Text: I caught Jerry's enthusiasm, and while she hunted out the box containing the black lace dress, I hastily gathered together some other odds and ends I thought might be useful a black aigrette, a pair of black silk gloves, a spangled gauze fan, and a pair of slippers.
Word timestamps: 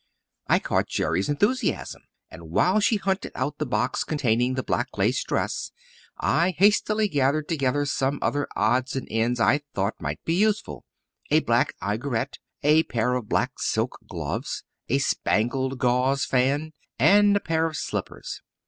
I 0.47 0.57
caught 0.57 0.87
Jerry's 0.87 1.29
enthusiasm, 1.29 2.01
and 2.31 2.49
while 2.49 2.79
she 2.79 2.95
hunted 2.95 3.33
out 3.35 3.59
the 3.59 3.67
box 3.67 4.03
containing 4.03 4.55
the 4.55 4.63
black 4.63 4.87
lace 4.97 5.23
dress, 5.23 5.69
I 6.17 6.55
hastily 6.57 7.07
gathered 7.07 7.47
together 7.47 7.85
some 7.85 8.17
other 8.19 8.47
odds 8.55 8.95
and 8.95 9.07
ends 9.11 9.39
I 9.39 9.61
thought 9.75 10.01
might 10.01 10.25
be 10.25 10.33
useful 10.33 10.85
a 11.29 11.41
black 11.41 11.75
aigrette, 11.83 12.39
a 12.63 12.81
pair 12.81 13.13
of 13.13 13.29
black 13.29 13.59
silk 13.59 13.99
gloves, 14.09 14.63
a 14.89 14.97
spangled 14.97 15.77
gauze 15.77 16.25
fan, 16.25 16.73
and 16.97 17.35
a 17.37 17.39
pair 17.39 17.67
of 17.67 17.77
slippers. 17.77 18.41